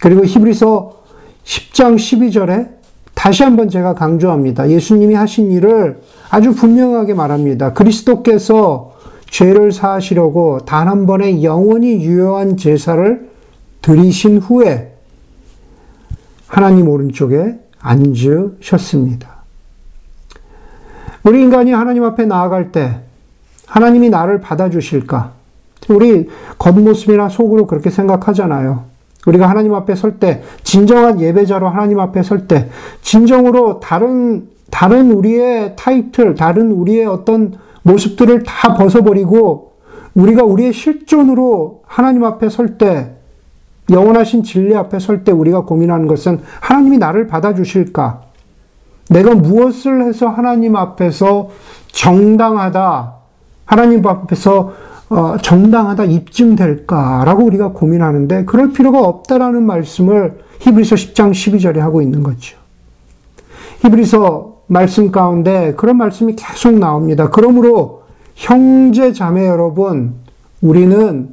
그리고 0.00 0.24
히브리서 0.24 1.02
10장 1.44 1.96
12절에 1.96 2.68
다시 3.14 3.42
한번 3.42 3.68
제가 3.70 3.94
강조합니다. 3.94 4.68
예수님이 4.70 5.14
하신 5.14 5.50
일을 5.52 6.00
아주 6.30 6.52
분명하게 6.54 7.14
말합니다. 7.14 7.72
그리스도께서 7.72 8.94
죄를 9.30 9.72
사하시려고 9.72 10.60
단 10.60 10.86
한 10.88 11.06
번의 11.06 11.42
영원히 11.42 12.02
유효한 12.04 12.56
제사를 12.56 13.30
드리신 13.82 14.38
후에 14.38 14.92
하나님 16.46 16.88
오른쪽에 16.88 17.58
앉으셨습니다. 17.80 19.35
우리 21.26 21.42
인간이 21.42 21.72
하나님 21.72 22.04
앞에 22.04 22.24
나아갈 22.24 22.70
때 22.70 23.00
하나님이 23.66 24.10
나를 24.10 24.40
받아주실까? 24.40 25.32
우리 25.88 26.28
겉모습이나 26.58 27.28
속으로 27.28 27.66
그렇게 27.66 27.90
생각하잖아요. 27.90 28.84
우리가 29.26 29.50
하나님 29.50 29.74
앞에 29.74 29.96
설 29.96 30.18
때, 30.20 30.42
진정한 30.62 31.20
예배자로 31.20 31.68
하나님 31.68 31.98
앞에 31.98 32.22
설 32.22 32.46
때, 32.46 32.68
진정으로 33.02 33.80
다른, 33.80 34.48
다른 34.70 35.10
우리의 35.10 35.74
타이틀, 35.76 36.36
다른 36.36 36.70
우리의 36.70 37.06
어떤 37.06 37.54
모습들을 37.82 38.44
다 38.44 38.74
벗어버리고, 38.74 39.72
우리가 40.14 40.44
우리의 40.44 40.72
실존으로 40.72 41.82
하나님 41.86 42.22
앞에 42.24 42.48
설 42.48 42.78
때 42.78 43.16
영원하신 43.90 44.44
진리 44.44 44.74
앞에 44.76 44.98
설 45.00 45.24
때 45.24 45.32
우리가 45.32 45.64
고민하는 45.64 46.06
것은 46.06 46.40
하나님이 46.60 46.98
나를 46.98 47.26
받아주실까? 47.26 48.25
내가 49.08 49.34
무엇을 49.34 50.04
해서 50.04 50.28
하나님 50.28 50.76
앞에서 50.76 51.50
정당하다, 51.88 53.14
하나님 53.64 54.06
앞에서 54.06 54.72
어, 55.08 55.36
정당하다 55.40 56.04
입증될까라고 56.04 57.44
우리가 57.44 57.68
고민하는데 57.68 58.44
그럴 58.44 58.72
필요가 58.72 59.00
없다라는 59.02 59.62
말씀을 59.62 60.40
히브리서 60.58 60.96
10장 60.96 61.30
12절에 61.30 61.78
하고 61.78 62.02
있는 62.02 62.24
거죠. 62.24 62.56
히브리서 63.82 64.62
말씀 64.66 65.12
가운데 65.12 65.74
그런 65.76 65.96
말씀이 65.96 66.34
계속 66.34 66.72
나옵니다. 66.78 67.30
그러므로 67.30 68.02
형제 68.34 69.12
자매 69.12 69.46
여러분, 69.46 70.14
우리는 70.60 71.32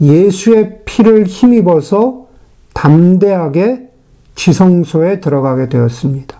예수의 0.00 0.80
피를 0.86 1.26
힘입어서 1.26 2.26
담대하게 2.72 3.90
지성소에 4.34 5.20
들어가게 5.20 5.68
되었습니다. 5.68 6.39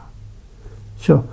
그렇죠? 1.01 1.25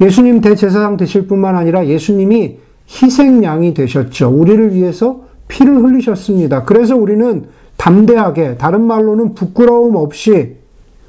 예수님 0.00 0.40
대제사장 0.40 0.96
되실 0.96 1.26
뿐만 1.26 1.56
아니라 1.56 1.86
예수님이 1.86 2.58
희생양이 2.88 3.74
되셨죠. 3.74 4.30
우리를 4.30 4.74
위해서 4.74 5.22
피를 5.48 5.82
흘리셨습니다. 5.82 6.64
그래서 6.64 6.96
우리는 6.96 7.46
담대하게, 7.76 8.56
다른 8.56 8.82
말로는 8.82 9.34
부끄러움 9.34 9.96
없이 9.96 10.56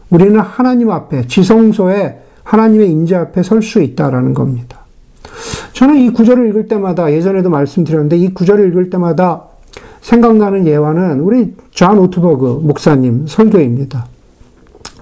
우리는 0.10 0.40
하나님 0.40 0.90
앞에, 0.90 1.28
지성소에 1.28 2.20
하나님의 2.44 2.92
임재 2.92 3.16
앞에 3.16 3.44
설 3.44 3.62
수 3.62 3.82
있다라는 3.82 4.34
겁니다. 4.34 4.86
저는 5.74 5.98
이 5.98 6.12
구절을 6.12 6.50
읽을 6.50 6.68
때마다, 6.68 7.12
예전에도 7.12 7.50
말씀드렸는데, 7.50 8.18
이 8.18 8.34
구절을 8.34 8.70
읽을 8.70 8.90
때마다 8.90 9.44
생각나는 10.02 10.66
예화는 10.66 11.20
우리 11.20 11.54
존 11.72 11.98
오트버그 12.00 12.62
목사님 12.64 13.28
설교입니다. 13.28 14.08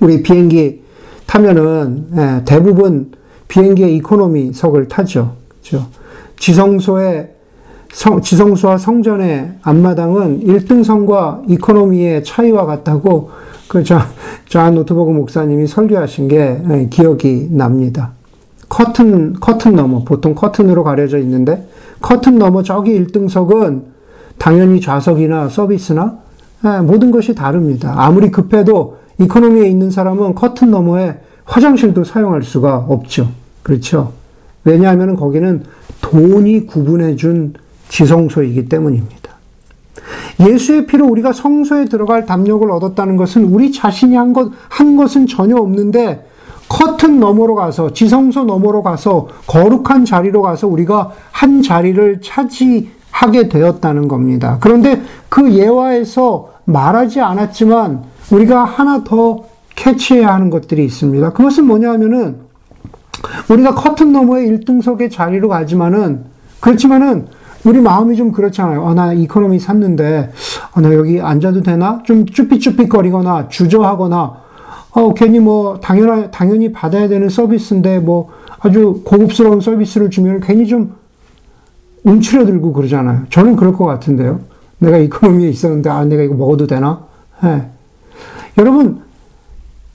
우리 0.01 0.23
비행기 0.23 0.84
타면은 1.25 2.07
예, 2.15 2.41
대부분 2.45 3.11
비행기의 3.47 3.95
이코노미석을 3.97 4.88
타죠. 4.88 5.33
그렇죠? 5.61 5.88
지성소의 6.38 7.31
성, 7.91 8.21
지성소와 8.21 8.77
성전의 8.77 9.53
앞마당은 9.61 10.41
1등석과 10.41 11.49
이코노미의 11.49 12.23
차이와 12.23 12.65
같다고 12.65 13.31
그 13.67 13.83
존 13.83 13.99
오트버그 14.73 15.11
목사님이 15.11 15.67
설교하신 15.67 16.27
게 16.27 16.61
예, 16.69 16.88
기억이 16.89 17.49
납니다. 17.51 18.11
커튼 18.67 19.33
커튼 19.39 19.75
너머 19.75 20.03
보통 20.03 20.35
커튼으로 20.35 20.83
가려져 20.83 21.19
있는데 21.19 21.67
커튼 22.01 22.38
너머 22.38 22.63
저기 22.63 22.99
1등석은 22.99 23.83
당연히 24.38 24.81
좌석이나 24.81 25.49
서비스나 25.49 26.17
예, 26.65 26.81
모든 26.81 27.11
것이 27.11 27.33
다릅니다. 27.33 27.93
아무리 27.97 28.29
급해도 28.31 28.97
이코노미에 29.19 29.67
있는 29.67 29.91
사람은 29.91 30.36
커튼 30.36 30.71
너머에 30.71 31.19
화장실도 31.45 32.04
사용할 32.04 32.43
수가 32.43 32.86
없죠. 32.89 33.30
그렇죠. 33.63 34.13
왜냐하면 34.63 35.15
거기는 35.15 35.63
돈이 36.01 36.65
구분해준 36.65 37.54
지성소이기 37.89 38.67
때문입니다. 38.67 39.36
예수의 40.39 40.86
피로 40.86 41.08
우리가 41.08 41.34
성소에 41.34 41.86
들어갈 41.86 42.25
담력을 42.25 42.69
얻었다는 42.69 43.15
것은 43.15 43.45
우리 43.45 43.71
자신이 43.71 44.15
한 44.15 44.34
것, 44.34 44.51
한 44.69 44.97
것은 44.97 45.28
전혀 45.28 45.56
없는데 45.56 46.28
커튼 46.67 47.19
너머로 47.19 47.56
가서, 47.56 47.93
지성소 47.93 48.43
너머로 48.45 48.82
가서, 48.84 49.28
거룩한 49.47 50.06
자리로 50.06 50.41
가서 50.41 50.67
우리가 50.67 51.12
한 51.32 51.62
자리를 51.62 52.21
차지, 52.21 52.89
하게 53.12 53.47
되었다는 53.47 54.08
겁니다. 54.08 54.58
그런데 54.60 55.01
그 55.30 55.54
예화에서 55.54 56.49
말하지 56.65 57.21
않았지만 57.21 58.04
우리가 58.31 58.63
하나 58.63 59.03
더 59.03 59.45
캐치해야 59.75 60.33
하는 60.33 60.49
것들이 60.49 60.85
있습니다. 60.85 61.33
그것은 61.33 61.65
뭐냐 61.65 61.91
하면은 61.91 62.38
우리가 63.49 63.75
커튼 63.75 64.11
너머의 64.11 64.49
1등석의 64.49 65.11
자리로 65.11 65.49
가지만은 65.49 66.25
그렇지만은 66.59 67.27
우리 67.65 67.81
마음이 67.81 68.15
좀 68.15 68.31
그렇잖아요. 68.31 68.83
어, 68.83 68.93
나 68.93 69.11
이코노미 69.11 69.59
샀는데, 69.59 70.31
어, 70.75 70.81
나 70.81 70.93
여기 70.93 71.19
앉아도 71.19 71.63
되나? 71.63 72.01
좀 72.03 72.25
쭈삣쭈삣거리거나 72.27 73.49
주저하거나, 73.49 74.38
어, 74.91 75.13
괜히 75.15 75.39
뭐, 75.39 75.79
당연하, 75.79 76.29
당연히 76.29 76.71
받아야 76.71 77.07
되는 77.07 77.27
서비스인데, 77.27 77.99
뭐, 77.99 78.29
아주 78.59 79.01
고급스러운 79.03 79.61
서비스를 79.61 80.11
주면 80.11 80.41
괜히 80.41 80.67
좀 80.67 80.93
움츠려들고 82.03 82.71
그러잖아요. 82.71 83.23
저는 83.31 83.55
그럴 83.55 83.73
것 83.73 83.85
같은데요. 83.85 84.41
내가 84.77 84.97
이코노미에 84.97 85.49
있었는데, 85.49 85.89
아, 85.89 86.05
내가 86.05 86.21
이거 86.21 86.35
먹어도 86.35 86.67
되나? 86.67 87.03
네. 87.43 87.69
여러분, 88.57 89.01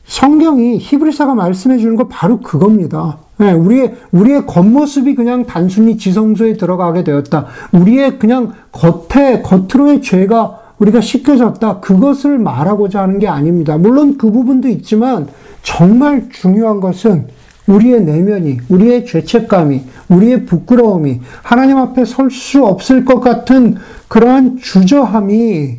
성경이 0.04 0.78
히브리사가 0.78 1.34
말씀해 1.34 1.78
주는 1.78 1.96
거 1.96 2.08
바로 2.08 2.40
그겁니다. 2.40 3.18
네, 3.38 3.52
우리의, 3.52 3.94
우리의 4.12 4.46
겉모습이 4.46 5.14
그냥 5.14 5.46
단순히 5.46 5.96
지성소에 5.96 6.56
들어가게 6.56 7.04
되었다. 7.04 7.46
우리의 7.72 8.18
그냥 8.18 8.52
겉에, 8.72 9.42
겉으로의 9.42 10.02
죄가 10.02 10.58
우리가 10.78 11.00
씻겨졌다. 11.00 11.80
그것을 11.80 12.38
말하고자 12.38 13.02
하는 13.02 13.18
게 13.18 13.28
아닙니다. 13.28 13.78
물론 13.78 14.18
그 14.18 14.30
부분도 14.30 14.68
있지만 14.68 15.28
정말 15.62 16.28
중요한 16.30 16.80
것은 16.80 17.28
우리의 17.66 18.02
내면이, 18.02 18.58
우리의 18.68 19.06
죄책감이, 19.06 19.82
우리의 20.08 20.44
부끄러움이 20.46 21.20
하나님 21.42 21.76
앞에 21.76 22.04
설 22.04 22.30
수 22.30 22.64
없을 22.66 23.04
것 23.04 23.20
같은 23.20 23.76
그러한 24.08 24.58
주저함이 24.58 25.78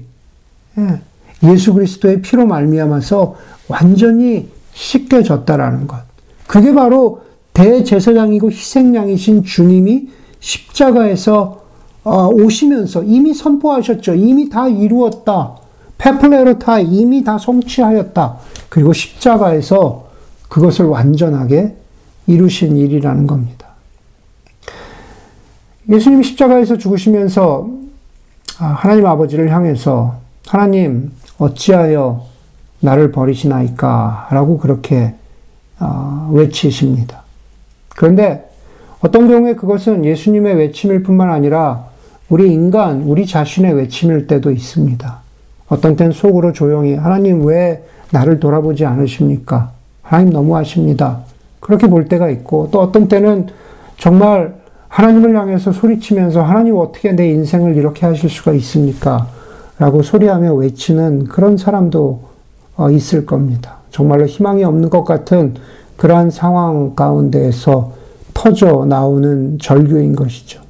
예, 0.78 1.02
예수 1.44 1.74
그리스도의 1.74 2.22
피로 2.22 2.46
말미암아서 2.46 3.36
완전히 3.68 4.50
씻겨졌다라는 4.74 5.88
것. 5.88 5.98
그게 6.48 6.74
바로 6.74 7.22
대제사장이고 7.54 8.52
희생양이신 8.52 9.44
주님이 9.44 10.10
십자가에서 10.40 11.62
어, 12.04 12.28
오시면서 12.28 13.04
이미 13.04 13.34
선포하셨죠. 13.34 14.16
이미 14.16 14.50
다 14.50 14.68
이루었다. 14.68 15.56
페플레르타 15.98 16.80
이미 16.80 17.24
다 17.24 17.38
성취하였다. 17.38 18.38
그리고 18.70 18.92
십자가에서 18.92 20.10
그것을 20.50 20.86
완전하게 20.86 21.76
이루신 22.26 22.78
일이라는 22.78 23.28
겁니다. 23.28 23.68
예수님이 25.90 26.24
십자가에서 26.24 26.78
죽으시면서 26.78 27.70
아, 28.60 28.66
하나님 28.66 29.06
아버지를 29.06 29.52
향해서 29.52 30.16
하나님 30.48 31.12
어찌하여 31.42 32.24
나를 32.82 33.12
버리시나이까 33.12 34.28
라고 34.32 34.58
그렇게 34.60 35.16
아, 35.80 36.30
외치십니다. 36.32 37.24
그런데 37.96 38.48
어떤 39.00 39.28
경우에 39.28 39.56
그것은 39.56 40.06
예수님의 40.06 40.56
외침일 40.56 41.02
뿐만 41.02 41.32
아니라 41.32 41.86
우리 42.30 42.54
인간, 42.54 43.02
우리 43.02 43.26
자신의 43.26 43.74
외침일 43.74 44.28
때도 44.28 44.52
있습니다. 44.52 45.20
어떤 45.70 45.96
땐 45.96 46.12
속으로 46.12 46.54
조용히 46.54 46.94
하나님 46.94 47.46
왜 47.46 47.84
나를 48.12 48.40
돌아보지 48.40 48.86
않으십니까? 48.86 49.72
하나님 50.04 50.32
너무하십니다. 50.34 51.22
그렇게 51.60 51.88
볼 51.88 52.08
때가 52.08 52.30
있고 52.30 52.70
또 52.72 52.80
어떤 52.80 53.08
때는 53.08 53.48
정말 53.98 54.56
하나님을 54.90 55.36
향해서 55.36 55.72
소리치면서 55.72 56.44
하나님 56.44 56.78
어떻게 56.78 57.14
내 57.14 57.30
인생을 57.30 57.76
이렇게 57.76 58.06
하실 58.06 58.30
수가 58.30 58.54
있습니까? 58.54 59.28
라고 59.82 60.04
소리하며 60.04 60.54
외치는 60.54 61.24
그런 61.24 61.58
사람도 61.58 62.20
어, 62.78 62.92
있을 62.92 63.26
겁니다. 63.26 63.78
정말로 63.90 64.28
희망이 64.28 64.64
없는 64.64 64.92
것 64.92 65.04
같은 65.04 65.56
그러한 65.98 66.30
상황 66.30 66.94
가운데에서 66.96 67.94
터져 68.36 68.86
나오는 68.86 69.58
절규인 69.60 70.16
것이죠. 70.16 70.62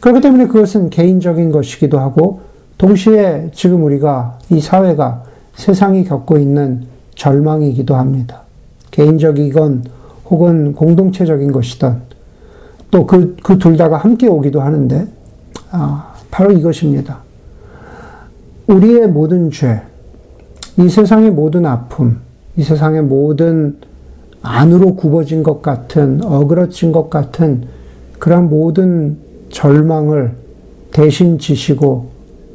그렇기 0.00 0.22
때문에 0.22 0.46
그것은 0.46 0.88
개인적인 0.88 1.52
것이기도 1.52 1.98
하고 1.98 2.40
동시에 2.78 3.50
지금 3.52 3.84
우리가 3.84 4.38
이 4.48 4.62
사회가 4.62 5.24
세상이 5.54 6.04
겪고 6.04 6.38
있는 6.38 6.86
절망이기도 7.16 7.96
합니다. 7.96 8.44
개인적이건 8.92 9.84
혹은 10.30 10.74
공동체적인 10.74 11.52
것이든 11.52 11.96
또 12.90 13.06
그, 13.06 13.36
그 13.42 13.58
둘 13.58 13.76
다가 13.76 13.98
함께 13.98 14.26
오기도 14.26 14.62
하는데, 14.62 15.06
아, 15.70 16.14
바로 16.30 16.50
이것입니다. 16.52 17.25
우리의 18.66 19.06
모든 19.06 19.50
죄, 19.50 19.80
이 20.76 20.88
세상의 20.88 21.30
모든 21.30 21.66
아픔, 21.66 22.18
이 22.56 22.62
세상의 22.62 23.02
모든 23.02 23.76
안으로 24.42 24.96
굽어진 24.96 25.42
것 25.42 25.62
같은, 25.62 26.20
어그러진 26.24 26.90
것 26.90 27.08
같은 27.08 27.64
그런 28.18 28.48
모든 28.48 29.18
절망을 29.50 30.32
대신 30.90 31.38
지시고 31.38 32.10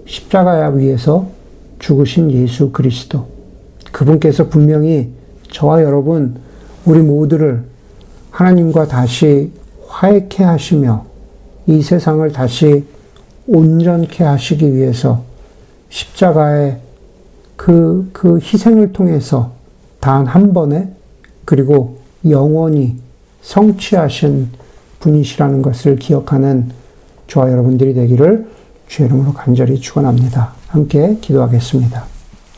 십자가야 0.05 0.69
위에서 0.69 1.27
죽으신 1.79 2.31
예수 2.31 2.71
그리스도. 2.71 3.27
그분께서 3.91 4.49
분명히 4.49 5.09
저와 5.51 5.83
여러분, 5.83 6.35
우리 6.85 6.99
모두를 6.99 7.63
하나님과 8.31 8.87
다시 8.87 9.51
화해케 9.87 10.43
하시며 10.43 11.05
이 11.67 11.81
세상을 11.81 12.29
다시 12.31 12.83
온전케 13.47 14.23
하시기 14.23 14.73
위해서 14.75 15.30
십자가의 15.91 16.79
그, 17.55 18.09
그 18.11 18.39
희생을 18.39 18.91
통해서 18.91 19.51
단 19.99 20.25
한 20.25 20.51
번에 20.53 20.89
그리고 21.45 21.99
영원히 22.27 22.97
성취하신 23.43 24.49
분이시라는 24.99 25.61
것을 25.61 25.97
기억하는 25.97 26.71
저와 27.27 27.51
여러분들이 27.51 27.93
되기를 27.93 28.47
주의 28.87 29.07
이름으로 29.07 29.33
간절히 29.33 29.79
축원합니다. 29.79 30.53
함께 30.67 31.17
기도하겠습니다. 31.21 32.20